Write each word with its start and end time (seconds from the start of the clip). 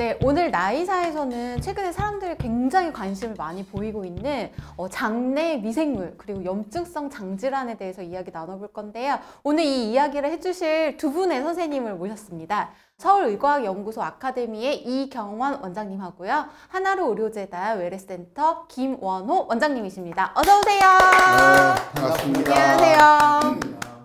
네, 0.00 0.18
오늘 0.22 0.50
나이사에서는 0.50 1.60
최근에 1.60 1.92
사람들이 1.92 2.38
굉장히 2.38 2.90
관심을 2.90 3.34
많이 3.36 3.66
보이고 3.66 4.02
있는 4.06 4.50
어, 4.78 4.88
장내 4.88 5.58
미생물 5.58 6.14
그리고 6.16 6.42
염증성 6.42 7.10
장질환에 7.10 7.76
대해서 7.76 8.00
이야기 8.00 8.30
나눠볼 8.30 8.68
건데요. 8.72 9.18
오늘 9.42 9.64
이 9.64 9.90
이야기를 9.90 10.30
해주실 10.30 10.96
두 10.96 11.12
분의 11.12 11.42
선생님을 11.42 11.96
모셨습니다. 11.96 12.70
서울의과학연구소 12.96 14.02
아카데미의 14.02 14.78
이경원 14.84 15.60
원장님하고요. 15.60 16.46
하나로 16.68 17.10
의료재단 17.10 17.78
외래센터 17.80 18.68
김원호 18.68 19.48
원장님이십니다. 19.50 20.32
어서 20.34 20.60
오세요. 20.60 20.80
네, 20.80 22.00
반갑습니다. 22.00 22.52
안녕하세요. 22.54 23.60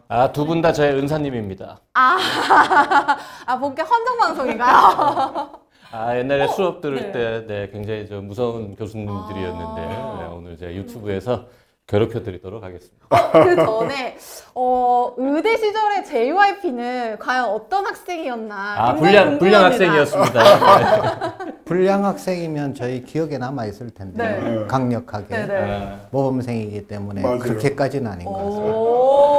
아, 0.10 0.32
두 0.34 0.46
분 0.46 0.62
다 0.62 0.74
저의 0.74 0.94
은사님입니다. 1.00 1.80
아, 1.94 2.18
아 3.48 3.58
본격 3.58 3.90
헌정 3.90 4.18
방송인가요? 4.18 5.52
아, 5.98 6.18
옛날에 6.18 6.48
수업 6.48 6.82
들을 6.82 6.98
네. 6.98 7.12
때 7.12 7.46
네, 7.48 7.70
굉장히 7.72 8.06
좀 8.08 8.28
무서운 8.28 8.76
교수님들이었는데 8.76 9.82
아. 9.82 10.18
네, 10.20 10.36
오늘 10.36 10.58
제가 10.58 10.74
유튜브에서 10.74 11.46
괴롭혀 11.88 12.24
드리도록 12.24 12.64
하겠습니다. 12.64 12.96
그 13.32 13.56
전에 13.56 14.18
어, 14.56 15.14
의대 15.18 15.56
시절의 15.56 16.06
JYP는 16.06 17.20
과연 17.20 17.46
어떤 17.46 17.86
학생이었나 17.86 18.76
아, 18.78 18.96
불량 18.96 19.38
불량. 19.38 19.66
학생이었습니다. 19.66 21.38
불량 21.64 22.06
학생이면 22.06 22.74
저희 22.74 23.04
기억에 23.04 23.38
남아 23.38 23.68
있을 23.68 23.92
텐데 23.92 24.42
네. 24.42 24.66
강력하게 24.68 25.28
네, 25.28 25.46
네. 25.46 25.82
아, 25.82 26.00
모범생이기 26.12 26.88
때문에 26.88 27.22
맞아요. 27.22 27.40
그렇게까지는 27.40 28.12
아닌 28.12 28.26
것 28.26 28.34
같습니다. 28.34 28.74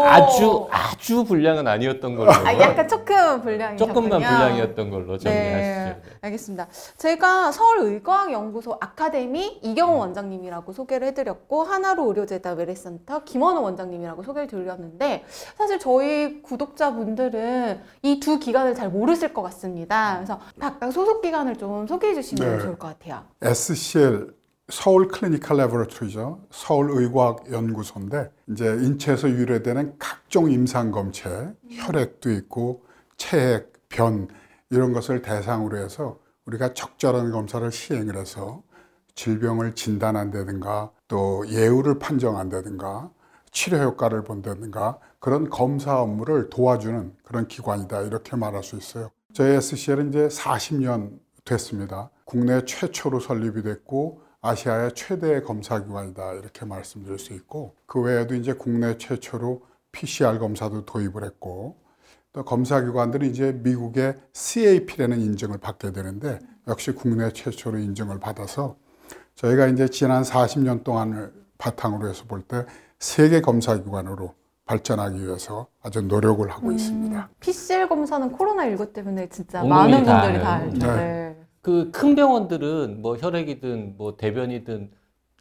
오. 0.07 0.09
아주 0.09 0.67
아주 0.71 1.25
불량은 1.25 1.67
아니었던 1.67 2.17
걸로. 2.17 2.31
아, 2.33 2.59
약간 2.59 2.87
조금 2.89 3.41
불량이 3.43 3.77
조금만 3.77 4.21
불량이었던 4.21 4.91
걸로 4.91 5.19
정리하시죠. 5.19 5.29
네, 5.31 6.03
알겠습니다. 6.23 6.69
제가 6.97 7.53
서울의과학연구소 7.53 8.77
아카데미 8.81 9.59
이경호 9.63 9.99
원장님이라고 9.99 10.73
소개를 10.73 11.09
해드렸고 11.09 11.65
하나로 11.65 12.07
의료재단 12.09 12.57
외래센터 12.57 13.25
김원호 13.25 13.63
원장님이라고 13.63 14.23
소개를 14.23 14.47
드렸는데 14.49 15.25
사실 15.57 15.79
저희 15.79 16.43
구독자분들은 16.43 17.81
이 18.03 18.21
두 18.21 18.39
기관을 18.39 18.75
잘 18.75 18.89
모르실 18.89 19.33
것 19.35 19.43
같습니다. 19.43 20.15
그래서 20.17 20.41
각각 20.59 20.91
소속 20.91 21.21
기관을 21.23 21.57
좀 21.57 21.87
소개해 21.87 22.15
주시면 22.15 22.57
네. 22.57 22.63
좋을 22.63 22.79
것 22.79 22.89
같아요. 22.89 23.23
SCL 23.43 24.36
서울 24.69 25.07
클리니컬 25.07 25.59
레버러토리죠. 25.59 26.41
서울 26.51 26.91
의과학 26.91 27.53
연구소인데 27.53 28.33
이제 28.51 28.67
인체에서 28.67 29.31
유래되는 29.31 29.95
각종 29.99 30.51
임상 30.51 30.91
검체, 30.91 31.53
혈액도 31.71 32.33
있고 32.33 32.85
체액, 33.17 33.73
변 33.89 34.27
이런 34.71 34.93
것을 34.93 35.23
대상으로 35.23 35.79
해서 35.79 36.19
우리가 36.47 36.75
적절한 36.75 37.31
검사를 37.31 37.71
시행을 37.71 38.17
해서 38.17 38.65
질병을 39.15 39.75
진단한다든가 39.75 40.91
또 41.07 41.45
예후를 41.49 42.01
판정한다든가 42.01 43.11
치료 43.53 43.79
효과를 43.79 44.25
본다든가 44.25 44.99
그런 45.21 45.49
검사 45.49 46.01
업무를 46.01 46.51
도와주는 46.51 47.15
그런 47.23 47.47
기관이다 47.47 48.03
이렇게 48.03 48.37
말할 48.37 48.65
수 48.65 48.77
있어요. 48.77 49.11
저희 49.33 49.53
SCL은 49.55 50.09
이제 50.09 50.27
40년 50.27 51.21
됐습니다. 51.45 52.11
국내 52.25 52.65
최초로 52.65 53.21
설립이 53.21 53.63
됐고 53.63 54.26
아시아의 54.43 54.93
최대 54.95 55.41
검사 55.43 55.83
기관이다 55.83 56.35
이렇게 56.35 56.65
말씀드릴 56.65 57.19
수 57.19 57.33
있고 57.35 57.75
그 57.87 58.01
외에도 58.01 58.35
이제 58.35 58.53
국내 58.53 58.97
최초로 58.99 59.63
PCR 59.93 60.39
검사도 60.39 60.85
도입을 60.85 61.25
했고 61.25 61.77
또 62.33 62.45
검사 62.45 62.81
기관들이 62.83 63.29
이제 63.29 63.53
미국의 63.63 64.15
CAP라는 64.33 65.21
인증을 65.21 65.59
받게 65.59 65.93
되는데 65.93 66.39
역시 66.69 66.93
국내 66.93 67.31
최초로 67.33 67.79
인증을 67.79 68.21
받아서 68.21 68.77
저희가 69.37 69.67
이제 69.69 69.89
지난 69.89 70.23
40년 70.23 70.85
동안을 70.85 71.33
바탕으로 71.59 72.09
해서 72.09 72.25
볼 72.27 72.43
때 72.43 72.65
세계 72.99 73.41
검사 73.41 73.77
기관으로 73.77 74.35
발전하기 74.65 75.23
위해서 75.25 75.69
아주 75.83 76.03
노력을 76.03 76.47
하고 76.51 76.73
있습니다. 76.73 77.29
PCR 77.41 77.89
검사는 77.89 78.33
코로나 78.33 78.65
19 78.65 78.93
때문에 78.93 79.29
진짜 79.29 79.63
온 79.63 79.69
많은 79.69 80.03
분들이 80.05 80.43
다 80.43 80.55
알죠. 80.55 80.75
알죠. 80.75 80.87
네. 80.87 80.97
네. 80.97 81.26
그 81.67 81.91
큰 81.91 82.15
병원들은 82.15 83.03
뭐 83.03 83.17
혈액이든 83.17 83.95
뭐 83.99 84.17
대변이든 84.17 84.89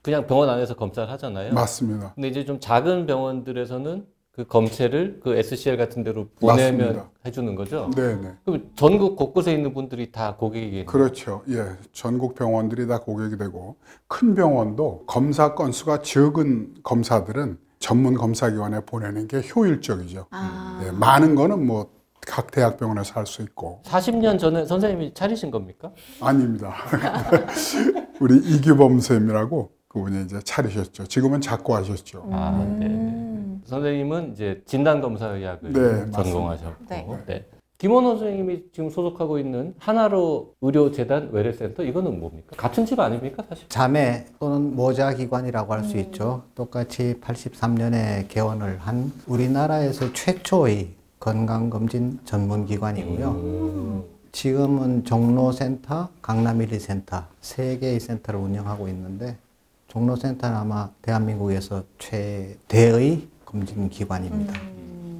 그냥 0.02 0.26
병원 0.26 0.50
안에서 0.50 0.76
검사를 0.76 1.08
하잖아요. 1.12 1.54
맞습니다. 1.54 2.14
근데 2.16 2.30
이제 2.30 2.44
좀 2.46 2.60
작은 2.60 3.06
병원들에서는 3.06 4.08
그 4.32 4.48
검체를 4.48 5.20
그 5.24 5.36
SCL 5.36 5.78
같은 5.78 6.04
데로 6.04 6.28
보내면 6.40 6.78
맞습니다. 6.80 7.10
해주는 7.28 7.56
거죠. 7.56 7.92
네네. 7.96 8.34
그럼 8.44 8.72
전국 8.76 9.16
곳곳에 9.18 9.54
있는 9.54 9.72
분들이 9.76 10.12
다 10.12 10.36
고객이겠네요. 10.36 10.86
그렇죠. 10.88 11.44
예. 11.50 11.64
전국 11.94 12.34
병원들이 12.34 12.88
다 12.88 13.00
고객이 13.00 13.38
되고 13.38 13.76
큰 14.08 14.34
병원도 14.34 15.04
검사 15.06 15.54
건수가 15.54 16.02
적은 16.02 16.74
검사들은 16.82 17.60
전문 17.78 18.16
검사 18.16 18.50
기관에 18.50 18.80
보내는 18.80 19.28
게 19.28 19.44
효율적이죠. 19.56 20.26
아. 20.32 20.82
예, 20.88 20.92
많은 20.92 21.36
거는 21.36 21.68
뭐 21.68 21.92
각 22.26 22.52
대학병원에서 22.52 23.14
할 23.14 23.26
수 23.26 23.42
있고 23.42 23.82
40년 23.86 24.38
전에 24.40 24.66
선생님이 24.66 25.14
차리신 25.14 25.52
겁니까? 25.52 25.92
아닙니다. 26.22 26.74
우리 28.22 28.38
이규범 28.38 29.00
쌤이라고 29.00 29.72
그분이 29.88 30.26
이제 30.26 30.40
차리셨죠. 30.44 31.06
지금은 31.08 31.42
작고 31.42 31.74
하셨죠. 31.76 32.28
아, 32.32 32.52
네, 32.80 32.86
네. 32.88 32.94
음. 32.94 33.62
선생님은 33.66 34.34
이제 34.34 34.62
진단 34.66 35.02
검사 35.02 35.28
의학을 35.30 35.72
네. 35.74 36.12
전공하셨고, 36.12 36.86
네. 36.90 37.08
네. 37.26 37.46
김원호 37.78 38.18
선생님이 38.18 38.64
지금 38.74 38.90
소속하고 38.90 39.38
있는 39.40 39.74
하나로 39.80 40.54
의료재단 40.62 41.30
외래센터 41.32 41.84
이거는 41.84 42.20
뭡니까? 42.20 42.56
같은 42.56 42.86
집 42.86 43.00
아닙니까 43.00 43.44
사실? 43.50 43.68
자매 43.70 44.26
또는 44.40 44.76
모자 44.76 45.14
기관이라고 45.14 45.74
할수 45.74 45.98
있죠. 45.98 46.44
똑같이 46.56 47.16
83년에 47.22 48.28
개원을 48.30 48.78
한 48.80 49.12
우리나라에서 49.28 50.14
최초의 50.14 50.90
건강검진 51.26 52.20
전문 52.24 52.68
기관이고요. 52.68 53.32
음. 53.32 54.04
지금은 54.32 55.06
종로센터, 55.06 56.10
강남일리센터 56.22 57.24
세 57.42 57.80
개의 57.80 58.00
센터를 58.00 58.40
운영하고 58.40 58.88
있는데 58.90 59.36
종로센터는 59.88 60.56
아마 60.56 60.92
대한민국에서 61.02 61.84
최대의 61.98 63.28
검진 63.44 63.90
기관입니다. 63.90 64.54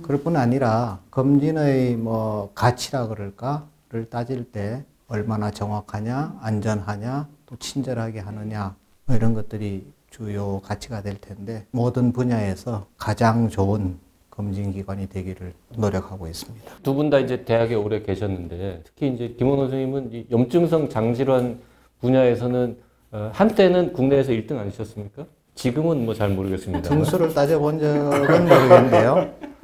그럴 0.04 0.22
뿐 0.22 0.36
아니라 0.36 1.00
검진의 1.10 1.96
뭐 1.96 2.52
가치라 2.54 3.08
그럴까를 3.08 4.08
따질 4.12 4.52
때 4.52 4.86
얼마나 5.08 5.50
정확하냐, 5.50 6.38
안전하냐, 6.40 7.28
또 7.48 7.56
친절하게 7.56 8.20
하느냐 8.20 8.76
뭐 9.06 9.16
이런 9.16 9.34
것들이 9.34 9.92
주요 10.12 10.62
가치가 10.64 11.02
될 11.02 11.20
텐데 11.20 11.66
모든 11.72 12.12
분야에서 12.12 12.86
가장 12.96 13.50
좋은 13.50 14.05
검진 14.36 14.72
기관이 14.74 15.08
되기를 15.08 15.54
노력하고 15.78 16.28
있습니다. 16.28 16.72
두 16.84 16.94
분 16.94 17.10
다 17.10 17.20
이제 17.20 17.44
대학에 17.46 17.76
오래 17.76 18.02
계셨는데 18.02 18.82
특히 18.84 19.08
이제 19.14 19.36
김원호 19.38 19.64
선생님은 19.64 20.10
이 20.14 20.26
염증성 20.32 20.90
장질환 20.90 21.60
분야에서는 22.02 22.78
어, 23.12 23.30
한때는 23.34 23.94
국내에서 23.94 24.32
1등 24.34 24.58
아니셨습니까? 24.58 25.26
지금은 25.56 26.04
뭐 26.06 26.14
잘 26.14 26.30
모르겠습니다. 26.30 26.90
등수를 26.90 27.34
따져본 27.34 27.80
적은 27.80 28.44
모르겠는데요. 28.46 29.34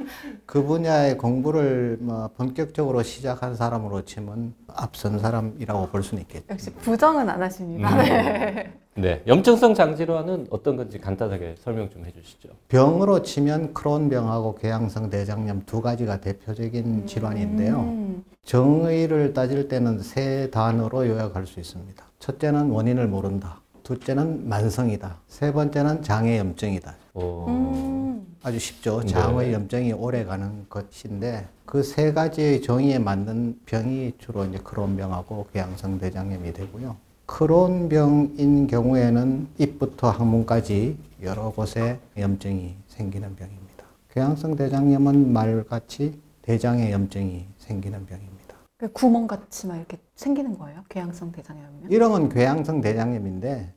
그 0.45 0.63
분야의 0.63 1.17
공부를 1.17 1.97
뭐 2.01 2.29
본격적으로 2.35 3.03
시작한 3.03 3.55
사람으로 3.55 4.03
치면 4.03 4.53
앞선 4.67 5.19
사람이라고 5.19 5.87
볼 5.87 6.03
수는 6.03 6.23
있겠죠. 6.23 6.45
역시 6.49 6.71
부정은 6.73 7.29
안 7.29 7.41
하십니다. 7.41 7.89
음. 7.89 7.97
네. 8.03 8.73
네, 8.93 9.23
염증성 9.25 9.73
장질환은 9.73 10.47
어떤 10.49 10.75
건지 10.75 10.99
간단하게 10.99 11.55
설명 11.57 11.89
좀 11.89 12.05
해주시죠. 12.05 12.49
병으로 12.67 13.21
치면 13.21 13.73
크론병하고 13.73 14.55
궤양성 14.55 15.09
대장염 15.09 15.63
두 15.65 15.81
가지가 15.81 16.19
대표적인 16.19 17.07
질환인데요. 17.07 17.79
음. 17.79 18.23
정의를 18.43 19.33
따질 19.33 19.69
때는 19.69 19.99
세 19.99 20.49
단어로 20.51 21.07
요약할 21.07 21.47
수 21.47 21.59
있습니다. 21.61 22.03
첫째는 22.19 22.69
원인을 22.69 23.07
모른다. 23.07 23.61
둘째는 23.83 24.47
만성이다. 24.47 25.17
세 25.27 25.53
번째는 25.53 26.01
장애 26.03 26.37
염증이다. 26.37 26.95
어, 27.13 27.45
음. 27.47 28.35
아주 28.43 28.57
쉽죠. 28.59 29.01
네. 29.01 29.07
장의 29.07 29.53
염증이 29.53 29.93
오래 29.93 30.23
가는 30.25 30.65
것인데 30.69 31.47
그 31.65 31.83
세 31.83 32.11
가지의 32.11 32.61
정의에 32.61 32.99
맞는 32.99 33.59
병이 33.65 34.13
주로 34.19 34.45
이제 34.45 34.57
크론병하고 34.57 35.47
궤양성 35.53 35.99
대장염이 35.99 36.51
되고요. 36.53 36.95
크론병인 37.25 38.67
경우에는 38.67 39.47
입부터 39.57 40.09
항문까지 40.09 40.97
여러 41.21 41.49
곳에 41.51 41.99
염증이 42.17 42.75
생기는 42.87 43.35
병입니다. 43.35 43.85
궤양성 44.13 44.55
대장염은 44.57 45.31
말같이 45.31 46.19
대장에 46.41 46.91
염증이 46.91 47.45
생기는 47.57 48.05
병입니다. 48.05 48.55
그 48.77 48.91
구멍같이 48.91 49.67
막 49.67 49.77
이렇게 49.77 49.97
생기는 50.15 50.57
거예요? 50.57 50.83
궤양성 50.89 51.31
대장염이면? 51.31 51.91
이름은 51.91 52.29
궤양성 52.29 52.81
대장염인데 52.81 53.71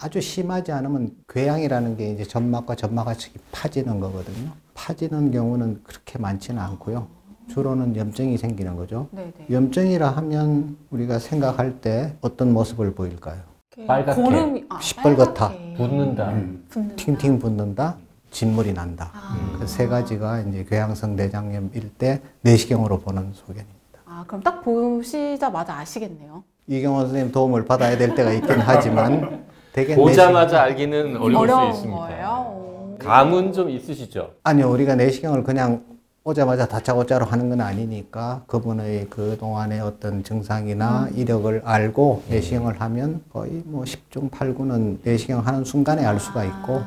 아주 0.00 0.20
심하지 0.20 0.72
않으면 0.72 1.12
궤양이라는 1.28 1.96
게 1.96 2.10
이제 2.12 2.24
점막과 2.24 2.74
점막 2.74 3.06
같이 3.06 3.30
파지는 3.52 4.00
거거든요. 4.00 4.50
파지는 4.74 5.30
경우는 5.30 5.82
그렇게 5.84 6.18
많지는 6.18 6.60
않고요. 6.60 7.06
주로는 7.48 7.94
염증이 7.96 8.36
생기는 8.38 8.74
거죠. 8.76 9.08
네네. 9.12 9.32
염증이라 9.50 10.08
하면 10.10 10.76
우리가 10.90 11.18
생각할 11.18 11.80
때 11.80 12.16
어떤 12.22 12.52
모습을 12.52 12.94
보일까요? 12.94 13.40
빨갛게, 13.86 14.20
고름이 14.22 14.64
아, 14.68 14.78
시뻘겋다. 14.78 15.34
빨갛게 15.34 15.74
붓는다. 15.76 16.32
붓는다. 16.70 16.96
팅팅 16.96 17.38
붓는다, 17.38 17.96
진물이 18.30 18.72
난다. 18.72 19.10
아. 19.14 19.56
그 19.58 19.66
세 19.66 19.86
가지가 19.86 20.40
이제 20.40 20.64
궤양성 20.64 21.16
대장염일 21.16 21.90
때 21.98 22.20
내시경으로 22.42 23.00
보는 23.00 23.32
소견입니다. 23.34 23.70
아, 24.06 24.24
그럼 24.26 24.42
딱 24.42 24.62
보시자마자 24.62 25.76
아시겠네요. 25.78 26.42
이경원 26.66 27.06
선생님 27.06 27.32
도움을 27.32 27.64
받아야 27.64 27.96
될 27.96 28.14
때가 28.14 28.32
있긴 28.32 28.58
하지만 28.60 29.44
대개 29.74 29.96
보자마자 29.96 30.62
알기는 30.62 31.16
어려울 31.16 31.50
어려운 31.50 31.72
수 31.72 31.78
있습니다. 31.78 31.98
거예요. 32.06 32.54
오. 32.56 32.96
감은 32.98 33.52
좀 33.52 33.68
있으시죠? 33.68 34.30
아니요, 34.44 34.70
우리가 34.70 34.94
내시경을 34.94 35.42
그냥 35.42 35.82
오자마자 36.22 36.66
다짜고짜로 36.66 37.26
하는 37.26 37.48
건 37.50 37.60
아니니까 37.60 38.44
그분의 38.46 39.08
그 39.10 39.36
동안의 39.38 39.80
어떤 39.80 40.22
증상이나 40.22 41.08
이력을 41.14 41.60
알고 41.64 42.22
내시경을 42.30 42.80
하면 42.80 43.20
거의 43.32 43.62
뭐 43.66 43.82
10중 43.82 44.30
8구는 44.30 44.98
내시경 45.02 45.40
하는 45.40 45.64
순간에 45.64 46.04
알 46.06 46.20
수가 46.20 46.44
있고 46.44 46.80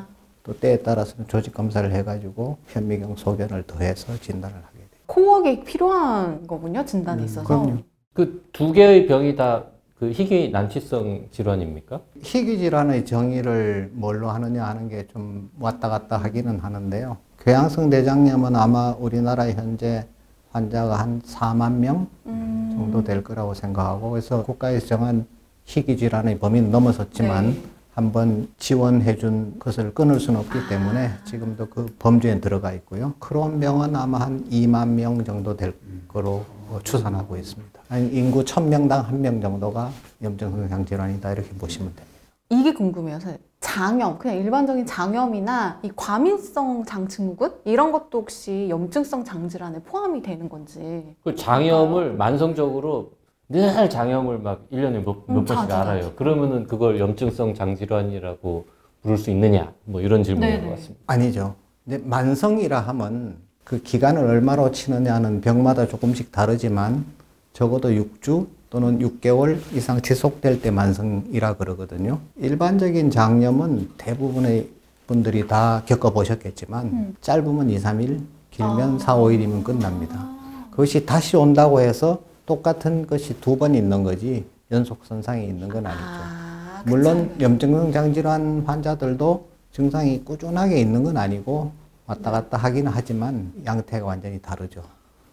또 0.44 0.58
때에 0.58 0.78
따라서는 0.78 1.28
조직 1.28 1.54
검사를 1.54 1.92
해가지고 1.94 2.58
현미경 2.68 3.18
소견을 3.18 3.64
더해서 3.68 4.16
진단을 4.18 4.56
하게 4.56 4.78
돼요. 4.78 4.88
코어가 5.08 5.56
필요한 5.66 6.48
거군요, 6.48 6.86
진단이 6.86 7.26
있어서. 7.26 7.46
그럼요. 7.46 7.78
그 8.14 8.42
두 8.54 8.72
개의 8.72 9.06
병이 9.08 9.36
다 9.36 9.66
그 10.00 10.12
희귀 10.12 10.52
난치성 10.52 11.28
질환입니까? 11.32 12.00
희귀 12.22 12.60
질환의 12.60 13.06
정의를 13.06 13.90
뭘로 13.94 14.30
하느냐 14.30 14.64
하는 14.66 14.90
게 14.90 15.08
좀 15.12 15.50
왔다 15.60 15.90
갔다 15.90 16.18
하기는 16.18 16.60
하는데요. 16.60 17.18
궤양성 17.44 17.90
대장염은 17.90 18.56
아마 18.56 18.92
우리나라 19.00 19.50
현재 19.50 20.06
환자가 20.52 21.00
한 21.00 21.22
4만 21.22 21.74
명 21.74 22.08
음. 22.28 22.70
정도 22.76 23.04
될 23.04 23.24
거라고 23.24 23.54
생각하고 23.56 24.12
그래서 24.12 24.44
국가에서 24.44 24.86
정한 24.86 25.26
희귀 25.66 25.98
질환의 25.98 26.38
범위는 26.40 26.70
넘어섰지만 26.72 27.48
네. 27.48 27.62
한번 28.08 28.48
지원해 28.60 29.16
준 29.16 29.56
것을 29.58 29.92
끊을 29.96 30.20
수는 30.20 30.40
없기 30.42 30.68
때문에 30.70 31.10
지금도 31.26 31.66
그 31.68 31.88
범주에 31.98 32.40
들어가 32.40 32.72
있고요. 32.74 33.16
크론병은 33.18 33.96
아마 33.96 34.20
한 34.20 34.48
2만 34.52 34.90
명 34.90 35.24
정도 35.26 35.58
될 35.58 35.74
거로 36.08 36.46
어, 36.70 36.80
추산하고 36.84 37.38
있습니다. 37.38 37.98
인구 38.12 38.44
1000명당 38.44 39.02
한 39.04 39.20
명 39.20 39.42
정도가 39.42 39.90
염증성장 40.22 40.86
질환이다 40.86 41.32
이렇게 41.32 41.50
보시면 41.58 41.92
됩니다. 41.96 42.06
이게 42.52 42.72
궁금해요. 42.72 43.18
장염, 43.62 44.20
그냥 44.20 44.38
일반적인 44.38 44.86
장염이나 44.86 45.80
이 45.82 45.90
과민성 45.96 46.86
장증후군 46.86 47.52
이런 47.66 47.92
것도 47.92 48.20
혹시 48.20 48.68
염증성 48.70 49.24
장질환에 49.26 49.80
포함이 49.80 50.22
되는 50.22 50.48
건지. 50.48 51.16
그 51.24 51.36
장염을 51.36 52.14
만성적으로 52.14 53.17
늘 53.50 53.90
장염을 53.90 54.40
막 54.40 54.70
1년에 54.72 55.04
몇, 55.06 55.24
몇 55.28 55.30
음, 55.30 55.46
번씩 55.46 55.56
자주, 55.56 55.74
알아요. 55.74 56.02
자주. 56.02 56.16
그러면은 56.16 56.68
그걸 56.68 57.00
염증성 57.00 57.54
장질환이라고 57.54 58.66
부를 59.02 59.18
수 59.18 59.30
있느냐? 59.30 59.72
뭐 59.86 60.02
이런 60.02 60.24
질문인 60.24 60.50
네네. 60.50 60.64
것 60.66 60.76
같습니다. 60.76 61.04
아니죠. 61.08 61.56
이제 61.86 62.02
만성이라 62.04 62.80
하면 62.80 63.38
그 63.64 63.82
기간을 63.82 64.22
얼마로 64.24 64.72
치느냐는 64.72 65.40
병마다 65.42 65.88
조금씩 65.88 66.32
다르지만 66.32 67.06
적어도 67.54 67.90
6주 67.90 68.48
또는 68.70 69.00
6개월 69.00 69.58
이상 69.74 70.02
지속될 70.02 70.62
때 70.62 70.70
만성이라 70.72 71.56
그러거든요. 71.56 72.20
일반적인 72.36 73.12
장염은 73.12 73.92
대부분의 73.98 74.68
분들이 75.08 75.48
다 75.48 75.84
겪어보셨겠지만 75.86 76.86
음. 76.86 77.16
짧으면 77.22 77.70
2, 77.70 77.78
3일, 77.78 78.22
길면 78.52 78.96
아. 78.96 79.00
4, 79.00 79.16
5일이면 79.16 79.64
끝납니다. 79.64 80.28
그것이 80.72 81.06
다시 81.06 81.38
온다고 81.38 81.80
해서 81.80 82.20
똑같은 82.58 83.06
것이 83.06 83.40
두 83.42 83.56
번 83.58 83.76
있는 83.76 84.04
거지 84.04 84.46
연속 84.72 85.06
선상이 85.06 85.46
있는 85.48 85.68
건 85.68 85.86
아니죠. 85.86 86.04
아, 86.04 86.84
물론 86.86 87.30
그쵸. 87.34 87.42
염증성 87.44 87.92
장질환 87.92 88.64
환자들도 88.66 89.46
증상이 89.74 90.24
꾸준하게 90.24 90.80
있는 90.80 91.04
건 91.04 91.18
아니고 91.18 91.72
왔다 92.08 92.32
갔다 92.32 92.58
하기는 92.58 92.92
하지만 92.94 93.52
양태가 93.66 94.06
완전히 94.06 94.42
다르죠. 94.42 94.82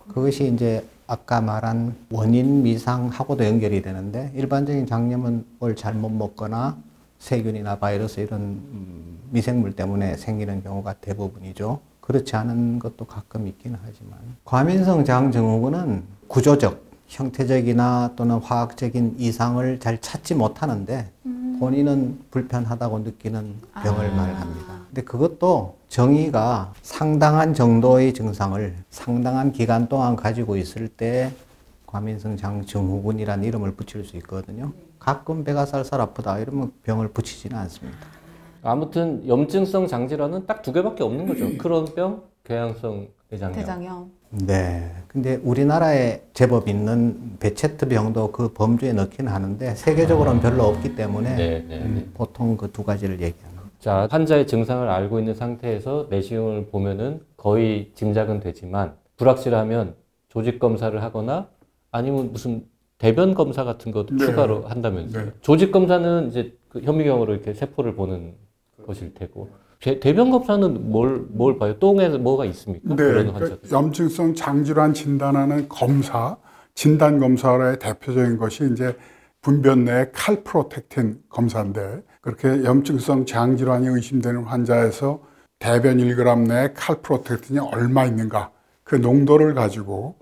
그것이 0.09 0.49
이제 0.53 0.85
아까 1.07 1.41
말한 1.41 1.95
원인 2.11 2.63
미상하고도 2.63 3.45
연결이 3.45 3.81
되는데 3.81 4.33
일반적인 4.35 4.87
장염은 4.87 5.45
뭘 5.61 5.77
잘못 5.77 6.11
먹거나 6.11 6.77
세균이나 7.21 7.79
바이러스 7.79 8.21
이런 8.21 8.41
음, 8.41 9.19
미생물 9.31 9.75
때문에 9.77 10.17
생기는 10.17 10.63
경우가 10.63 10.95
대부분이죠. 10.95 11.79
그렇지 12.01 12.37
않은 12.37 12.81
것도 12.81 13.05
가끔 13.07 13.47
있기는 13.47 13.79
하지만 13.83 14.19
과민성 14.45 15.05
장증후군은 15.05 16.03
구조적, 16.29 16.83
형태적이나 17.07 18.13
또는 18.17 18.39
화학적인 18.39 19.17
이상을 19.19 19.79
잘 19.81 20.01
찾지 20.01 20.35
못하는데 20.35 21.11
본인은 21.61 22.21
불편하다고 22.31 22.99
느끼는 23.01 23.55
병을 23.83 24.11
아. 24.11 24.15
말합니다. 24.15 24.81
근데 24.89 25.03
그것도 25.03 25.77
정의가 25.89 26.73
상당한 26.83 27.55
정도의 27.55 28.13
증상을 28.15 28.75
상당한 28.91 29.53
기간 29.53 29.89
동안 29.89 30.17
가지고 30.17 30.57
있을 30.57 30.89
때 30.89 31.33
과민성 31.87 32.37
장증후군이라는 32.37 33.45
이름을 33.45 33.75
붙일 33.75 34.05
수 34.05 34.17
있거든요. 34.17 34.73
가끔 34.99 35.45
배가 35.45 35.65
살살 35.67 36.01
아프다 36.01 36.39
이러면 36.41 36.73
병을 36.83 37.09
붙이지는 37.09 37.57
않습니다. 37.57 37.99
아무튼 38.63 39.27
염증성 39.29 39.87
장질환은 39.87 40.47
딱 40.47 40.63
두 40.63 40.73
개밖에 40.73 41.05
없는 41.05 41.27
거죠. 41.27 41.47
크론 41.59 41.85
병, 41.95 42.23
궤양성 42.45 43.09
대장염. 43.31 43.55
대장염. 43.57 44.11
네. 44.47 44.91
근데 45.09 45.37
우리나라에 45.43 46.23
제법 46.35 46.69
있는 46.69 47.37
베체트 47.39 47.89
병도 47.89 48.33
그 48.33 48.53
범주에 48.53 48.93
넣기는 48.93 49.31
하는데 49.33 49.75
세계적으로는 49.75 50.41
별로 50.41 50.65
없기 50.65 50.95
때문에 50.97 51.37
네, 51.37 51.65
네, 51.67 51.79
네. 51.79 51.85
음, 51.85 52.11
보통 52.15 52.57
그 52.57 52.71
두 52.73 52.83
가지를 52.85 53.21
얘기하는 53.21 53.57
거죠. 53.57 53.71
자, 53.79 54.09
환자의 54.11 54.47
증상을 54.47 54.89
알고 54.89 55.19
있는 55.21 55.35
상태에서 55.35 56.09
내시경을 56.11 56.67
보면은 56.67 57.21
거의 57.37 57.93
짐작은 57.95 58.41
되지만 58.41 58.95
불확실하면 59.17 59.95
조직 60.29 60.59
검사를 60.59 61.01
하거나 61.03 61.49
아니면 61.93 62.33
무슨 62.33 62.65
대변 62.99 63.35
검사 63.35 63.65
같은 63.65 63.93
것도 63.93 64.17
네. 64.17 64.27
추가로 64.27 64.65
한다면서요. 64.67 65.25
네. 65.27 65.31
조직 65.41 65.71
검사는 65.71 66.29
이제 66.29 66.57
그 66.69 66.81
현미경으로 66.81 67.33
이렇게 67.35 67.55
세포를 67.55 67.95
보는 67.95 68.35
것일 68.87 69.15
테고 69.15 69.51
대, 69.85 70.01
대변 70.01 70.31
검사는 70.31 70.91
뭘, 70.91 71.27
뭘 71.29 71.59
봐요? 71.59 71.79
똥에 71.79 72.09
뭐가 72.09 72.47
있습니까? 72.47 72.89
네, 72.89 72.95
그러니까. 72.97 73.59
염증성 73.71 74.35
장질환 74.35 74.95
진단하는 74.95 75.69
검사, 75.69 76.39
진단 76.75 77.19
검사의 77.19 77.79
대표적인 77.79 78.39
것이 78.39 78.67
이제 78.73 78.97
분변 79.43 79.85
내 79.85 80.11
칼프로텍틴 80.11 81.25
검사인데 81.29 82.03
그렇게 82.23 82.65
염증성 82.65 83.27
장질환이 83.27 83.89
의심되는 83.89 84.45
환자에서 84.45 85.21
대변 85.59 85.99
1g 85.99 86.49
내 86.49 86.73
칼프로텍틴이 86.73 87.59
얼마 87.59 88.07
있는가 88.07 88.53
그 88.85 88.95
농도를 88.95 89.53
가지고 89.53 90.17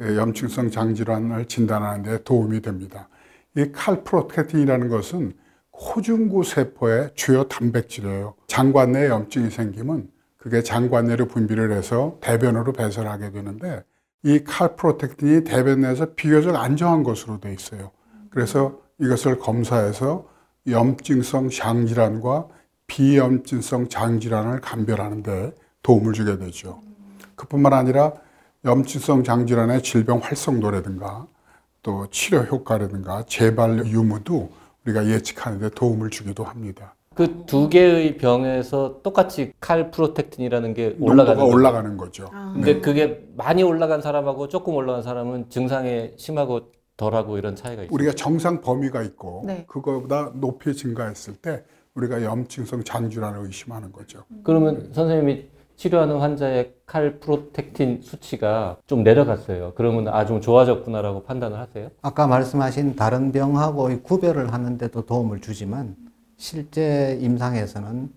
예, 0.00 0.16
염증성 0.16 0.70
장질환을 0.70 1.44
진단하는 1.48 2.02
데 2.02 2.24
도움이 2.24 2.62
됩니다. 2.62 3.10
이 3.58 3.72
칼프로텍틴이라는 3.72 4.88
것은 4.88 5.34
호중구 5.72 6.44
세포의 6.44 7.10
주요 7.14 7.44
단백질이에요. 7.44 8.34
장관 8.46 8.92
내에 8.92 9.08
염증이 9.08 9.50
생기면 9.50 10.08
그게 10.36 10.62
장관내로 10.62 11.28
분비를 11.28 11.72
해서 11.72 12.18
대변으로 12.20 12.72
배설하게 12.72 13.30
되는데 13.30 13.84
이 14.24 14.44
칼프로텍틴이 14.44 15.44
대변 15.44 15.80
내에서 15.80 16.14
비교적 16.14 16.54
안정한 16.56 17.02
것으로 17.02 17.40
돼 17.40 17.52
있어요. 17.52 17.90
그래서 18.30 18.80
이것을 19.00 19.38
검사해서 19.38 20.28
염증성 20.68 21.50
장질환과 21.50 22.48
비염증성 22.86 23.88
장질환을 23.88 24.60
감별하는 24.60 25.22
데 25.22 25.52
도움을 25.82 26.12
주게 26.12 26.38
되죠. 26.38 26.80
그뿐만 27.34 27.72
아니라 27.72 28.12
염증성 28.64 29.24
장질환의 29.24 29.82
질병 29.82 30.18
활성도라든가 30.18 31.26
또 31.82 32.06
치료 32.10 32.40
효과라든가 32.40 33.24
재발 33.26 33.86
유무도 33.86 34.50
우리가 34.84 35.06
예측하는 35.06 35.58
데 35.60 35.68
도움을 35.70 36.10
주기도 36.10 36.44
합니다. 36.44 36.94
그 37.14 37.44
두 37.44 37.68
개의 37.68 38.16
병에서 38.16 39.00
똑같이 39.02 39.52
칼 39.60 39.90
프로텍틴이라는 39.90 40.72
게 40.74 40.96
올라가는. 40.98 41.42
올라가는 41.42 41.96
거죠. 41.98 42.30
아. 42.32 42.52
근데 42.54 42.80
그게 42.80 43.22
많이 43.36 43.62
올라간 43.62 44.00
사람하고 44.00 44.48
조금 44.48 44.74
올라간 44.74 45.02
사람은 45.02 45.50
증상이 45.50 46.12
심하고 46.16 46.72
덜하고 46.96 47.36
이런 47.36 47.54
차이가 47.54 47.82
있어요. 47.82 47.94
우리가 47.94 48.12
정상 48.12 48.60
범위가 48.62 49.02
있고 49.02 49.42
네. 49.46 49.64
그거보다 49.68 50.32
높이 50.34 50.74
증가했을 50.74 51.34
때 51.36 51.64
우리가 51.94 52.22
염증성 52.22 52.84
장질환을 52.84 53.40
의심하는 53.44 53.92
거죠. 53.92 54.24
그러면 54.42 54.90
선생님이 54.94 55.48
치료하는 55.76 56.18
환자의 56.18 56.74
칼 56.86 57.18
프로텍틴 57.20 58.00
수치가 58.02 58.76
좀 58.86 59.02
내려갔어요. 59.02 59.72
그러면 59.74 60.08
아 60.08 60.24
좀 60.26 60.40
좋아졌구나라고 60.40 61.24
판단을 61.24 61.58
하세요? 61.58 61.90
아까 62.02 62.26
말씀하신 62.26 62.96
다른 62.96 63.32
병하고 63.32 63.90
의 63.90 64.02
구별을 64.02 64.52
하는데도 64.52 65.06
도움을 65.06 65.40
주지만 65.40 65.96
실제 66.36 67.18
임상에서는 67.20 68.12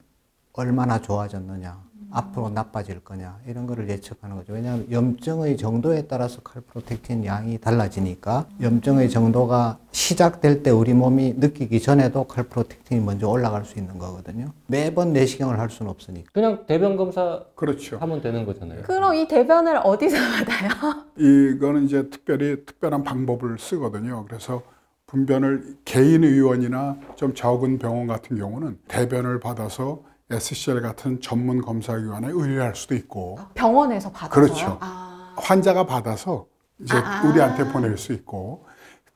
얼마나 0.54 1.02
좋아졌느냐, 1.02 1.84
앞으로 2.16 2.50
나빠질 2.50 3.02
거냐 3.02 3.40
이런 3.46 3.68
거를 3.68 3.90
예측하는 3.90 4.38
거죠. 4.38 4.54
왜냐하면 4.54 4.88
염증의 4.90 5.58
정도에 5.58 6.04
따라서 6.08 6.42
칼프로텍틴 6.42 7.26
양이 7.26 7.58
달라지니까 7.58 8.48
염증의 8.62 9.10
정도가 9.10 9.80
시작될 9.92 10.64
때 10.64 10.72
우리 10.72 10.94
몸이 10.94 11.34
느끼기 11.38 11.82
전에도 11.82 12.24
칼프로텍틴이 12.24 13.04
먼저 13.04 13.28
올라갈 13.28 13.66
수 13.66 13.78
있는 13.78 13.98
거거든요. 14.00 14.54
매번 14.68 15.12
내시경을 15.12 15.60
할 15.60 15.70
수는 15.70 15.92
없으니까. 15.92 16.32
그냥 16.34 16.66
대변 16.68 16.96
검사 16.96 17.44
그렇죠. 17.54 17.98
하면 17.98 18.22
되는 18.22 18.46
거잖아요. 18.46 18.84
그럼 18.84 19.14
이 19.16 19.28
대변을 19.28 19.82
어디서 19.84 20.16
받아요? 20.18 21.04
이거는 21.18 21.84
이제 21.84 22.10
특별히 22.10 22.66
특별한 22.66 23.04
방법을 23.04 23.60
쓰거든요. 23.60 24.24
그래서 24.26 24.62
분변을 25.08 25.78
개인 25.84 26.24
의원이나 26.24 26.98
좀 27.16 27.34
적은 27.34 27.78
병원 27.78 28.08
같은 28.08 28.38
경우는 28.38 28.80
대변을 28.88 29.40
받아서 29.42 30.04
SCL 30.30 30.82
같은 30.82 31.22
전문 31.22 31.62
검사기관에 31.62 32.30
의뢰할 32.32 32.76
수도 32.76 32.96
있고 32.96 33.38
병원에서 33.54 34.12
받아서요? 34.12 34.46
그렇죠. 34.48 34.78
아. 34.82 35.34
환자가 35.38 35.86
받아서 35.86 36.48
이제 36.80 36.96
아. 36.98 37.24
우리한테 37.28 37.72
보낼 37.72 37.98
수 37.98 38.14
있고 38.14 38.66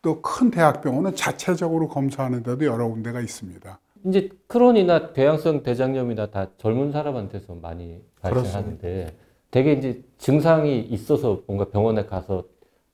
또 0.01 0.21
큰 0.21 0.49
대학병원은 0.49 1.15
자체적으로 1.15 1.89
검사하는 1.89 2.41
데도 2.43 2.63
여러 2.65 2.87
군데가 2.87 3.19
있습니다. 3.19 3.79
이제 4.05 4.29
크론이나 4.47 5.11
궤양성 5.11 5.63
대장염이나 5.63 6.27
다 6.27 6.47
젊은 6.57 6.91
사람한테서 6.93 7.55
많이 7.55 8.01
발생하는데 8.21 9.13
되게 9.51 9.73
이제 9.73 10.01
증상이 10.17 10.79
있어서 10.79 11.41
뭔가 11.47 11.65
병원에 11.65 12.05
가서 12.05 12.43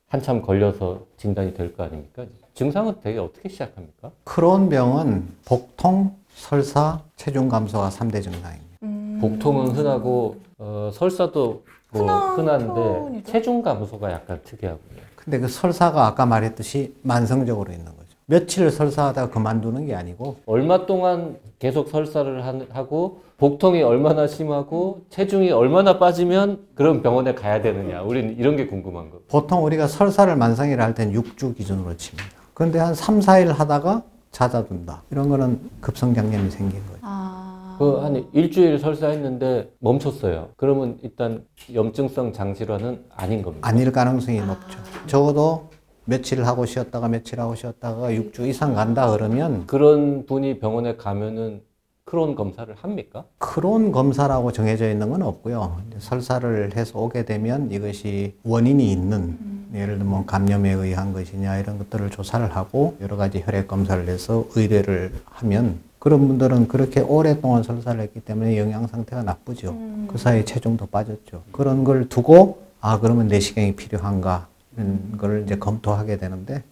한참 0.07 0.41
걸려서 0.41 1.05
진단이 1.17 1.53
될 1.53 1.75
거 1.75 1.83
아닙니까? 1.83 2.25
증상은 2.55 2.95
되게 3.03 3.19
어떻게 3.19 3.49
시작합니까? 3.49 4.11
크론 4.23 4.69
병은 4.69 5.27
복통, 5.45 6.15
설사, 6.35 6.99
체중 7.15 7.47
감소가 7.49 7.89
3대 7.89 8.21
증상입니다. 8.21 8.77
음. 8.83 9.17
복통은 9.21 9.67
흔하고 9.71 10.35
어, 10.57 10.89
설사도 10.93 11.63
뭐 11.91 12.01
흔한 12.01 12.37
흔한데 12.37 12.73
편이죠. 12.99 13.31
체중 13.31 13.61
감소가 13.61 14.11
약간 14.11 14.39
특이하고요. 14.43 15.05
근데 15.15 15.39
그 15.39 15.47
설사가 15.47 16.05
아까 16.05 16.25
말했듯이 16.25 16.93
만성적으로 17.01 17.71
있는 17.71 17.85
거죠. 17.85 18.05
며칠 18.27 18.69
설사하다가 18.69 19.29
그만두는 19.31 19.85
게 19.85 19.95
아니고 19.95 20.37
얼마 20.45 20.85
동안 20.85 21.37
계속 21.59 21.89
설사를 21.89 22.45
한- 22.45 22.67
하고 22.71 23.21
복통이 23.37 23.81
얼마나 23.83 24.27
심하고 24.27 25.01
체중이 25.09 25.51
얼마나 25.51 25.99
빠지면 25.99 26.65
그런 26.75 27.01
병원에 27.01 27.33
가야 27.33 27.61
되느냐. 27.61 28.01
우리는 28.01 28.35
이런 28.37 28.55
게 28.55 28.65
궁금한 28.67 29.09
거. 29.09 29.19
보통 29.29 29.63
우리가 29.63 29.87
설사를 29.87 30.33
만성이라 30.35 30.83
할 30.83 30.93
때는 30.93 31.13
6주 31.13 31.55
기준으로 31.55 31.95
칩니다. 31.97 32.29
그런데 32.53 32.79
한 32.79 32.93
3, 32.93 33.19
4일 33.19 33.47
하다가 33.47 34.03
잦아든다. 34.35 35.03
이런 35.11 35.29
거는 35.29 35.59
급성장염이 35.79 36.51
생긴 36.51 36.85
거죠. 36.87 36.99
아. 37.03 37.77
그한 37.79 38.27
일주일 38.33 38.79
설사했는데 38.79 39.71
멈췄어요. 39.79 40.49
그러면 40.57 40.97
일단 41.03 41.45
염증성 41.73 42.33
장질환은 42.33 43.05
아닌 43.15 43.41
겁니다. 43.41 43.67
아닐 43.67 43.91
가능성이 43.91 44.39
높죠. 44.39 44.79
적어도 45.07 45.69
며칠 46.03 46.43
하고 46.45 46.65
쉬었다가 46.65 47.07
며칠 47.07 47.39
하고 47.39 47.55
쉬었다가 47.55 48.09
6주 48.11 48.47
이상 48.47 48.75
간다 48.75 49.09
그러면 49.09 49.65
그런 49.67 50.25
분이 50.25 50.59
병원에 50.59 50.97
가면은 50.97 51.61
크론 52.03 52.35
검사를 52.35 52.73
합니까? 52.75 53.25
크론 53.39 53.91
검사라고 53.91 54.51
정해져 54.51 54.89
있는 54.89 55.09
건 55.09 55.23
없고요. 55.23 55.81
설사를 55.97 56.75
해서 56.75 56.99
오게 56.99 57.25
되면 57.25 57.71
이것이 57.71 58.35
원인이 58.43 58.91
있는 58.91 59.54
예를 59.75 59.97
들면 59.97 60.25
감염에 60.25 60.71
의한 60.71 61.13
것이냐 61.13 61.57
이런 61.57 61.77
것들을 61.77 62.09
조사를 62.09 62.55
하고 62.55 62.95
여러 63.01 63.17
가지 63.17 63.41
혈액 63.45 63.67
검사를 63.67 64.07
해서 64.07 64.45
의뢰를 64.55 65.13
하면 65.25 65.79
그런 65.99 66.27
분들은 66.27 66.67
그렇게 66.67 67.01
오랫동안 67.01 67.63
설사를 67.63 67.99
했기 67.99 68.19
때문에 68.19 68.57
영양 68.57 68.87
상태가 68.87 69.23
나쁘죠. 69.23 69.75
그 70.07 70.17
사이에 70.17 70.45
체중도 70.45 70.85
빠졌죠. 70.85 71.43
그런 71.51 71.83
걸 71.83 72.07
두고 72.07 72.63
아 72.79 72.99
그러면 72.99 73.27
내시경이 73.27 73.75
필요한가 73.75 74.47
이런 74.75 75.17
걸 75.17 75.43
이제 75.43 75.57
검토하게 75.57 76.17
되는데 76.17 76.63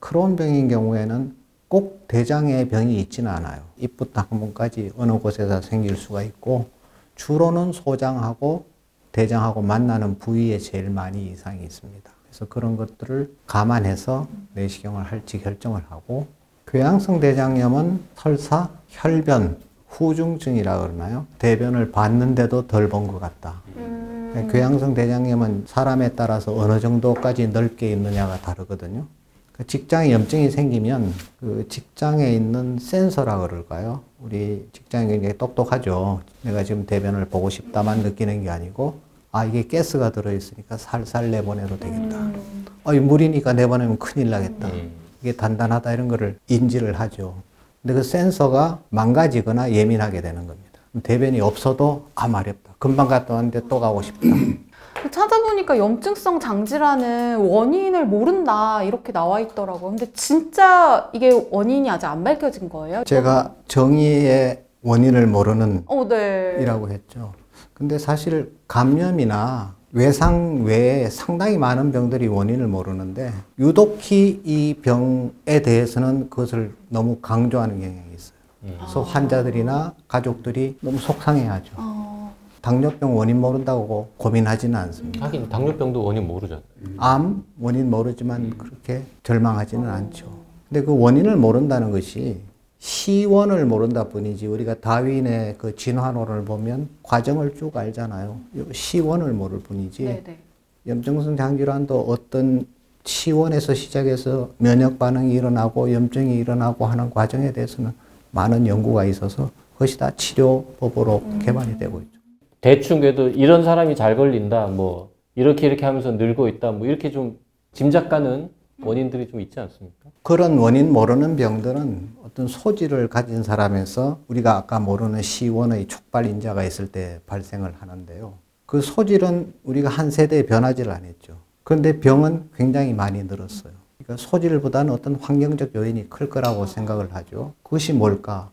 크론병인 0.00 0.68
경우에는 0.68 1.36
꼭 1.68 2.08
대장에 2.08 2.68
병이 2.68 2.98
있지는 3.00 3.30
않아요. 3.30 3.60
입부터 3.76 4.24
항문까지 4.28 4.92
어느 4.96 5.12
곳에서 5.12 5.60
생길 5.60 5.96
수가 5.96 6.22
있고 6.22 6.66
주로는 7.14 7.72
소장하고 7.72 8.64
대장하고 9.12 9.60
만나는 9.60 10.18
부위에 10.18 10.58
제일 10.58 10.88
많이 10.88 11.26
이상이 11.26 11.62
있습니다. 11.62 12.17
그래서 12.38 12.46
그런 12.48 12.76
것들을 12.76 13.34
감안해서 13.48 14.28
내시경을 14.54 15.02
할지 15.02 15.40
결정을 15.40 15.82
하고 15.88 16.28
궤양성 16.68 17.18
대장염은 17.18 18.00
설사, 18.14 18.68
혈변, 18.90 19.56
후중증이라 19.88 20.80
그러나요? 20.80 21.26
대변을 21.40 21.90
봤는데도 21.90 22.68
덜 22.68 22.88
본 22.88 23.08
것 23.08 23.18
같다. 23.18 23.60
음. 23.76 24.48
궤양성 24.52 24.94
대장염은 24.94 25.64
사람에 25.66 26.10
따라서 26.10 26.54
어느 26.54 26.78
정도까지 26.78 27.48
넓게 27.48 27.90
있느냐가 27.90 28.36
다르거든요. 28.38 29.06
그 29.52 29.66
직장에 29.66 30.12
염증이 30.12 30.50
생기면 30.50 31.12
그 31.40 31.66
직장에 31.68 32.32
있는 32.32 32.78
센서라 32.78 33.38
그럴까요? 33.40 34.02
우리 34.20 34.68
직장이 34.72 35.08
굉장히 35.08 35.36
똑똑하죠. 35.36 36.20
내가 36.42 36.62
지금 36.62 36.86
대변을 36.86 37.24
보고 37.24 37.50
싶다만 37.50 38.00
느끼는 38.00 38.44
게 38.44 38.50
아니고 38.50 39.07
아 39.30 39.44
이게 39.44 39.66
가스가 39.66 40.10
들어있으니까 40.10 40.76
살살 40.78 41.30
내보내도 41.30 41.78
되겠다. 41.78 42.16
음. 42.16 42.64
아, 42.84 42.94
이 42.94 43.00
물이니까 43.00 43.52
내보내면 43.52 43.98
큰일 43.98 44.30
나겠다. 44.30 44.68
음. 44.68 44.90
이게 45.20 45.32
단단하다 45.32 45.92
이런 45.92 46.08
거를 46.08 46.38
인지를 46.48 46.98
하죠. 47.00 47.34
근데 47.82 47.94
그 47.94 48.02
센서가 48.02 48.78
망가지거나 48.90 49.72
예민하게 49.72 50.20
되는 50.20 50.46
겁니다. 50.46 50.80
대변이 51.02 51.40
없어도 51.40 52.06
아 52.14 52.26
마렵다. 52.28 52.72
금방 52.78 53.08
갔다 53.08 53.34
왔는데 53.34 53.62
또 53.68 53.80
가고 53.80 54.00
싶다. 54.02 54.20
찾아보니까 55.12 55.78
염증성 55.78 56.40
장질환은 56.40 57.36
원인을 57.36 58.04
모른다 58.06 58.82
이렇게 58.82 59.12
나와 59.12 59.38
있더라고요. 59.40 59.90
근데 59.90 60.10
진짜 60.12 61.08
이게 61.12 61.30
원인이 61.50 61.88
아직 61.88 62.06
안 62.06 62.24
밝혀진 62.24 62.68
거예요? 62.68 63.04
제가 63.04 63.54
정의의 63.68 64.64
원인을 64.82 65.26
모르는 65.26 65.84
어, 65.86 66.08
네. 66.08 66.56
이라고 66.60 66.88
했죠. 66.90 67.32
근데 67.78 67.96
사실 67.96 68.52
감염이나 68.66 69.76
외상 69.92 70.64
외에 70.64 71.08
상당히 71.08 71.56
많은 71.56 71.92
병들이 71.92 72.26
원인을 72.26 72.66
모르는데 72.66 73.32
유독히 73.58 74.42
이 74.44 74.74
병에 74.82 75.62
대해서는 75.62 76.28
그것을 76.28 76.74
너무 76.88 77.18
강조하는 77.22 77.80
경향이 77.80 78.14
있어요. 78.14 78.36
음. 78.64 78.74
그래서 78.80 79.02
환자들이나 79.02 79.94
가족들이 80.08 80.76
너무 80.80 80.98
속상해하죠. 80.98 81.72
어, 81.76 82.34
당뇨병 82.60 83.16
원인 83.16 83.40
모른다고 83.40 84.10
고민하지는 84.16 84.76
않습니다. 84.76 85.24
하긴 85.24 85.48
당뇨병도 85.48 86.02
원인 86.02 86.26
모르잖아요. 86.26 86.62
암 86.98 87.44
원인 87.60 87.88
모르지만 87.88 88.58
그렇게 88.58 89.04
절망하지는 89.22 89.88
않죠. 89.88 90.26
근데 90.68 90.84
그 90.84 90.98
원인을 90.98 91.36
모른다는 91.36 91.92
것이 91.92 92.40
시원을 92.78 93.66
모른다 93.66 94.04
뿐이지 94.04 94.46
우리가 94.46 94.74
다윈의 94.74 95.56
그 95.58 95.74
진화론을 95.74 96.44
보면 96.44 96.88
과정을 97.02 97.54
쭉 97.56 97.76
알잖아요. 97.76 98.36
요 98.56 98.64
시원을 98.72 99.32
모를 99.32 99.58
뿐이지 99.58 100.04
네네. 100.04 100.38
염증성 100.86 101.36
장질환도 101.36 102.00
어떤 102.08 102.66
시원에서 103.04 103.74
시작해서 103.74 104.50
면역 104.58 104.98
반응이 104.98 105.32
일어나고 105.32 105.92
염증이 105.92 106.36
일어나고 106.36 106.86
하는 106.86 107.10
과정에 107.10 107.52
대해서는 107.52 107.92
많은 108.30 108.66
연구가 108.66 109.04
있어서 109.06 109.50
그것이 109.72 109.98
다 109.98 110.10
치료법으로 110.14 111.22
개발이 111.40 111.78
되고 111.78 112.00
있죠. 112.00 112.18
대충 112.60 113.00
그래도 113.00 113.28
이런 113.28 113.64
사람이 113.64 113.96
잘 113.96 114.16
걸린다, 114.16 114.66
뭐 114.66 115.10
이렇게 115.34 115.66
이렇게 115.66 115.86
하면서 115.86 116.10
늘고 116.12 116.48
있다, 116.48 116.72
뭐 116.72 116.86
이렇게 116.86 117.10
좀 117.10 117.38
짐작 117.72 118.08
가는 118.08 118.50
원인들이 118.82 119.28
좀 119.28 119.40
있지 119.40 119.58
않습니까? 119.60 120.10
그런 120.22 120.58
원인 120.58 120.92
모르는 120.92 121.36
병들은 121.36 122.16
어떤 122.24 122.46
소질을 122.46 123.08
가진 123.08 123.42
사람에서 123.42 124.20
우리가 124.28 124.56
아까 124.56 124.78
모르는 124.78 125.22
시원의 125.22 125.88
촉발 125.88 126.26
인자가 126.26 126.64
있을 126.64 126.88
때 126.88 127.20
발생을 127.26 127.74
하는데요. 127.78 128.34
그 128.66 128.80
소질은 128.80 129.54
우리가 129.64 129.88
한 129.88 130.10
세대에 130.10 130.46
변하지를 130.46 130.92
않았죠. 130.92 131.38
그런데 131.64 132.00
병은 132.00 132.50
굉장히 132.56 132.94
많이 132.94 133.22
늘었어요. 133.24 133.72
그러니까 133.98 134.16
소질보다는 134.16 134.92
어떤 134.92 135.16
환경적 135.16 135.74
요인이 135.74 136.08
클 136.08 136.28
거라고 136.28 136.66
생각을 136.66 137.14
하죠. 137.14 137.54
그것이 137.62 137.92
뭘까? 137.92 138.50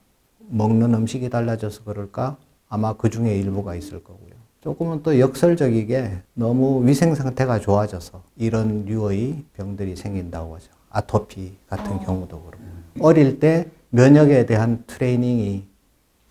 먹는 0.47 0.93
음식이 0.93 1.29
달라져서 1.29 1.83
그럴까? 1.83 2.37
아마 2.67 2.93
그 2.93 3.09
중에 3.09 3.37
일부가 3.37 3.75
있을 3.75 4.03
거고요. 4.03 4.34
조금은 4.65 5.03
또 5.03 5.19
역설적이게 5.19 6.23
너무 6.33 6.87
위생 6.87 7.13
상태가 7.13 7.59
좋아져서 7.59 8.23
이런 8.35 8.85
류의 8.85 9.43
병들이 9.53 9.95
생긴다고 9.95 10.55
하죠. 10.55 10.71
아토피 10.89 11.55
같은 11.67 11.99
경우도 11.99 12.41
그렇고. 12.41 12.63
어릴 12.99 13.39
때 13.39 13.67
면역에 13.91 14.47
대한 14.47 14.83
트레이닝이 14.87 15.67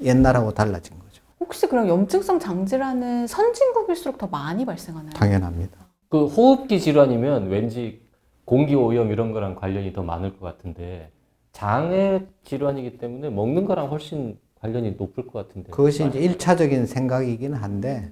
옛날하고 0.00 0.52
달라진 0.52 0.98
거죠. 0.98 1.22
혹시 1.38 1.68
그럼 1.68 1.86
염증성 1.86 2.40
장질환은 2.40 3.28
선진국일수록 3.28 4.18
더 4.18 4.26
많이 4.26 4.66
발생하나요? 4.66 5.12
당연합니다. 5.12 5.86
그 6.08 6.26
호흡기 6.26 6.80
질환이면 6.80 7.50
왠지 7.50 8.02
공기 8.44 8.74
오염 8.74 9.12
이런 9.12 9.30
거랑 9.30 9.54
관련이 9.54 9.92
더 9.92 10.02
많을 10.02 10.36
것 10.40 10.44
같은데 10.44 11.12
장애 11.52 12.26
질환이기 12.42 12.98
때문에 12.98 13.30
먹는 13.30 13.64
거랑 13.64 13.90
훨씬 13.92 14.36
관련이 14.56 14.96
높을 14.98 15.24
것 15.28 15.46
같은데. 15.46 15.70
그것이 15.70 16.04
이제 16.08 16.18
일차적인 16.18 16.86
생각이긴 16.86 17.54
한데 17.54 18.10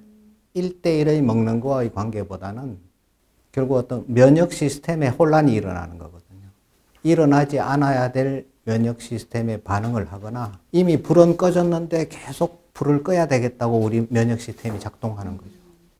일대일의 0.53 1.21
먹는 1.21 1.59
거와의 1.59 1.93
관계보다는 1.93 2.77
결국 3.51 3.75
어떤 3.75 4.03
면역 4.07 4.53
시스템에 4.53 5.09
혼란이 5.09 5.53
일어나는 5.53 5.97
거거든요. 5.97 6.41
일어나지 7.03 7.59
않아야 7.59 8.11
될 8.11 8.47
면역 8.65 9.01
시스템에 9.01 9.57
반응을 9.61 10.11
하거나 10.11 10.59
이미 10.71 11.01
불은 11.01 11.37
꺼졌는데 11.37 12.07
계속 12.07 12.73
불을 12.73 13.03
꺼야 13.03 13.27
되겠다고 13.27 13.77
우리 13.77 14.07
면역 14.09 14.39
시스템이 14.39 14.79
작동하는 14.79 15.37
거죠. 15.37 15.51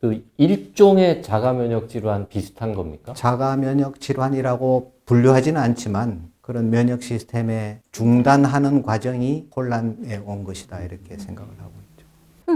그 0.01 0.24
일종의 0.38 1.24
자가 1.24 1.53
면역 1.53 1.89
질환 1.89 2.27
비슷한 2.27 2.74
겁니까? 2.74 3.13
자가 3.13 3.55
면역 3.55 4.01
질환이라고 4.01 4.93
분류하지는 5.05 5.62
않지만 5.62 6.31
그런 6.41 6.69
면역 6.69 7.03
시스템에 7.03 7.79
중단하는 7.91 8.81
과정이 8.81 9.48
혼란에 9.55 10.17
온 10.25 10.43
것이다 10.43 10.81
이렇게 10.81 11.17
생각을 11.17 11.50
하고 11.60 11.72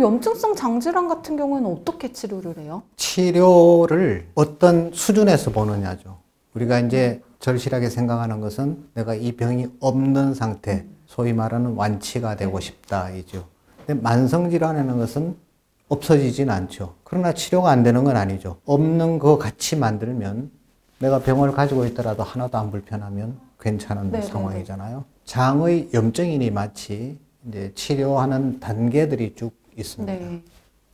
염증성 0.01 0.55
장질환 0.55 1.07
같은 1.07 1.37
경우에는 1.37 1.69
어떻게 1.71 2.11
치료를 2.11 2.57
해요? 2.57 2.83
치료를 2.95 4.27
어떤 4.35 4.91
수준에서 4.93 5.51
보느냐죠. 5.51 6.17
우리가 6.53 6.79
이제 6.79 7.21
절실하게 7.39 7.89
생각하는 7.89 8.41
것은 8.41 8.85
내가 8.93 9.13
이 9.13 9.33
병이 9.33 9.67
없는 9.79 10.33
상태, 10.33 10.85
소위 11.05 11.33
말하는 11.33 11.75
완치가 11.75 12.35
되고 12.35 12.59
싶다 12.59 13.09
이죠. 13.11 13.45
근데 13.85 14.01
만성 14.01 14.49
질환이라는 14.49 14.97
것은 14.97 15.35
없어지진 15.89 16.49
않죠. 16.49 16.95
그러나 17.03 17.33
치료가 17.33 17.71
안 17.71 17.83
되는 17.83 18.03
건 18.03 18.17
아니죠. 18.17 18.57
없는 18.65 19.19
거 19.19 19.37
같이 19.37 19.75
만들면 19.75 20.51
내가 20.99 21.19
병을 21.19 21.51
가지고 21.53 21.85
있더라도 21.85 22.23
하나도 22.23 22.57
안 22.57 22.71
불편하면 22.71 23.39
괜찮은 23.59 24.11
네, 24.11 24.19
네, 24.19 24.25
상황이잖아요. 24.25 25.05
장의 25.25 25.89
염증이니 25.93 26.51
마치 26.51 27.17
이제 27.47 27.71
치료하는 27.75 28.59
단계들이 28.59 29.35
쭉 29.35 29.51
있습니다. 29.77 30.13
네. 30.13 30.41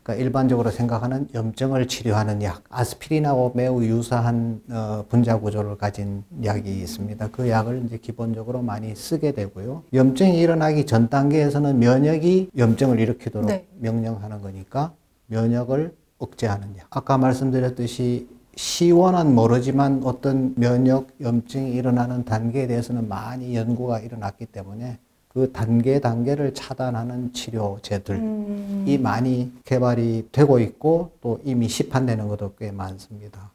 그러니까 0.04 0.22
일반적으로 0.22 0.70
생각하는 0.70 1.30
염증을 1.34 1.88
치료하는 1.88 2.44
약, 2.44 2.62
아스피린하고 2.70 3.54
매우 3.56 3.84
유사한 3.84 4.62
어, 4.70 5.06
분자 5.08 5.40
구조를 5.40 5.78
가진 5.78 6.24
약이 6.44 6.70
있습니다. 6.70 7.30
그 7.32 7.50
약을 7.50 7.84
이제 7.86 7.98
기본적으로 7.98 8.62
많이 8.62 8.94
쓰게 8.96 9.32
되고요. 9.32 9.84
염증이 9.94 10.38
일어나기 10.40 10.86
전 10.86 11.10
단계에서는 11.10 11.80
면역이 11.80 12.52
염증을 12.58 13.00
일으키도록 13.00 13.48
네. 13.48 13.66
명령하는 13.80 14.42
거니까 14.42 14.94
면역을 15.28 15.96
억제하는 16.18 16.76
약. 16.78 16.88
아까 16.90 17.18
말씀드렸듯이 17.18 18.28
시원은 18.56 19.34
모르지만 19.34 20.02
어떤 20.04 20.54
면역 20.56 21.08
염증이 21.22 21.72
일어나는 21.72 22.24
단계에 22.26 22.68
대해서는 22.68 23.08
많이 23.08 23.56
연구가 23.56 24.00
일어났기 24.00 24.48
때문에 24.48 25.00
그 25.34 25.52
단계 25.52 26.00
단계를 26.00 26.54
차단하는 26.54 27.34
치료제들 27.34 28.16
음, 28.16 28.86
이 28.88 29.00
많이 29.00 29.52
개발이 29.66 30.30
되고 30.32 30.60
있고 30.60 31.12
또 31.22 31.40
이미 31.44 31.68
시판되는 31.68 32.28
것도 32.28 32.54
꽤 32.60 32.72
많습니다. 32.72 33.52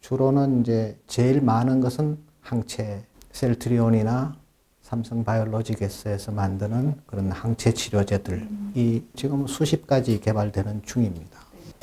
주로는 0.00 0.62
이제 0.62 0.96
제일 1.06 1.42
많은 1.42 1.80
것은 1.80 2.16
항체 2.40 3.02
셀트리온이나 3.32 4.34
삼성 4.80 5.22
바이오로직에서 5.22 6.32
만드는 6.32 6.94
그런 7.04 7.30
항체 7.30 7.74
치료제들이 7.74 9.04
지금 9.14 9.46
수십 9.46 9.86
가지 9.86 10.18
개발되는 10.18 10.82
중입니다. 10.82 11.38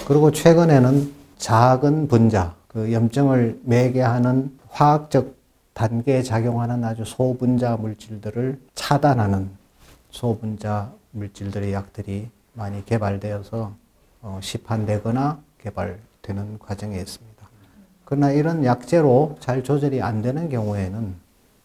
그리고 0.08 0.32
최근에는 0.32 1.14
작은 1.38 2.08
분자, 2.08 2.56
그 2.68 2.92
염증을 2.92 3.62
매개하는 3.64 4.58
화학적 4.70 5.36
단계에 5.80 6.24
작용하는 6.24 6.84
아주 6.84 7.04
소분자 7.06 7.76
물질들을 7.76 8.60
차단하는 8.74 9.52
소분자 10.10 10.92
물질들의 11.12 11.74
약들이 11.74 12.30
많이 12.54 12.84
개발되어서 12.86 13.76
어, 14.22 14.40
시판되거나 14.42 15.44
개발되는 15.60 16.58
과정에 16.60 16.98
있습니다. 16.98 17.36
그러나 18.06 18.32
이런 18.32 18.64
약제로 18.66 19.36
잘 19.40 19.64
조절이 19.64 20.02
안 20.02 20.22
되는 20.22 20.50
경우에는 20.50 21.14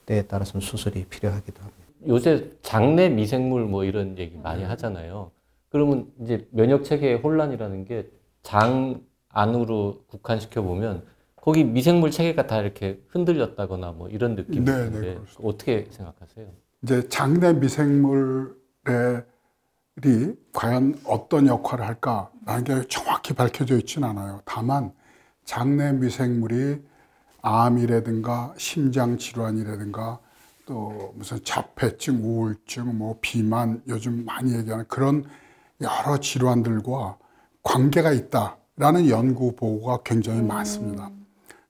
때에 0.06 0.22
따라서는 0.22 0.60
수술이 0.60 1.04
필요하기도 1.04 1.58
합니다. 1.60 1.78
요새 2.08 2.50
장내 2.62 3.10
미생물 3.10 3.64
뭐 3.64 3.84
이런 3.84 4.18
얘기 4.18 4.36
많이 4.36 4.64
하잖아요. 4.64 5.30
그러면 5.70 6.10
이제 6.20 6.46
면역 6.50 6.84
체계의 6.84 7.18
혼란이라는 7.18 7.86
게 7.86 8.10
장 8.42 9.02
안으로 9.28 10.02
국한시켜 10.08 10.62
보면 10.62 11.04
거기 11.42 11.64
미생물 11.64 12.10
체계가 12.10 12.46
다 12.46 12.60
이렇게 12.60 13.00
흔들렸다거나 13.08 13.92
뭐 13.92 14.08
이런 14.08 14.34
느낌이 14.34 14.64
네, 14.64 14.90
네, 14.90 14.90
그렇습니다. 14.90 15.40
어떻게 15.42 15.86
생각하세요? 15.90 16.46
이제 16.82 17.08
장내 17.08 17.54
미생물들이 17.54 18.54
과연 20.52 21.00
어떤 21.04 21.46
역할을 21.46 21.86
할까라는 21.86 22.64
게 22.64 22.82
정확히 22.88 23.34
밝혀져 23.34 23.76
있지는 23.78 24.08
않아요. 24.08 24.40
다만 24.44 24.92
장내 25.44 25.92
미생물이 25.92 26.82
암이라든가 27.42 28.54
심장 28.58 29.16
질환이라든가 29.16 30.18
또 30.66 31.14
무슨 31.16 31.42
자폐증, 31.42 32.22
우울증, 32.22 32.96
뭐 32.96 33.16
비만 33.20 33.82
요즘 33.88 34.24
많이 34.24 34.54
얘기하는 34.54 34.84
그런 34.88 35.24
여러 35.80 36.18
질환들과 36.20 37.16
관계가 37.62 38.12
있다라는 38.12 39.08
연구 39.08 39.56
보고가 39.56 40.02
굉장히 40.04 40.42
많습니다. 40.42 41.10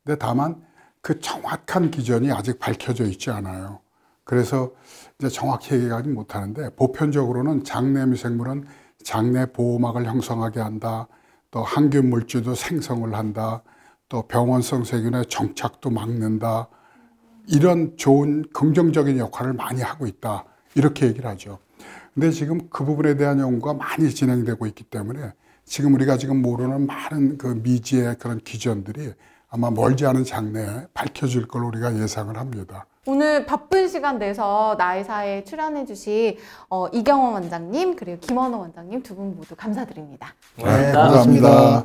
근데 0.05 0.19
다만 0.19 0.63
그 1.03 1.21
정확한 1.21 1.91
기전이 1.91 2.31
아직 2.33 2.59
밝혀져 2.59 3.05
있지 3.05 3.31
않아요. 3.31 3.81
그래서 4.25 4.71
이제 5.19 5.29
정확히 5.29 5.75
얘기하지 5.75 6.09
못하는데 6.09 6.71
보편적으로는 6.77 7.65
장내 7.65 8.07
미생물은 8.07 8.65
장내 9.03 9.47
보호막을 9.47 10.07
형성하게 10.07 10.61
한다. 10.61 11.09
또 11.51 11.63
항균 11.63 12.11
물질도 12.11 12.55
생성을 12.55 13.13
한다. 13.15 13.63
또 14.09 14.23
병원성 14.23 14.85
세균의 14.85 15.27
정착도 15.27 15.91
막는다. 15.91 16.69
이런 17.49 17.97
좋은 17.97 18.45
긍정적인 18.53 19.19
역할을 19.19 19.55
많이 19.55 19.81
하고 19.83 20.07
있다. 20.07 20.45
이렇게 20.75 21.07
얘기를 21.07 21.29
하죠. 21.31 21.59
근데 22.15 22.31
지금 22.31 22.69
그 22.69 22.85
부분에 22.85 23.17
대한 23.17 23.41
연구가 23.41 23.75
많이 23.75 24.11
진행되고 24.11 24.67
있기 24.67 24.85
때문에 24.85 25.33
지금 25.65 25.95
우리가 25.95 26.17
지금 26.17 26.43
모르는 26.43 26.87
많은 26.87 27.39
그 27.39 27.47
미지의 27.63 28.17
그런 28.19 28.39
기전들이 28.39 29.15
아마 29.51 29.71
멀지 29.71 30.07
않은 30.07 30.25
장래에 30.25 30.87
밝혀질 30.95 31.49
걸 31.49 31.65
우리가 31.65 31.97
예상을 31.99 32.37
합니다. 32.37 32.87
오늘 33.07 33.47
바쁜 33.47 33.89
시간 33.89 34.19
내서 34.19 34.77
나이사에 34.79 35.43
출연해 35.45 35.87
주신 35.87 36.37
어, 36.69 36.87
이경원 36.89 37.33
원장님 37.35 37.97
그리고 37.97 38.21
김원호 38.21 38.59
원장님 38.61 39.03
두 39.03 39.15
분 39.17 39.35
모두 39.37 39.57
감사드립니다. 39.57 40.35
네, 40.57 40.93
고맙습니다. 40.93 41.85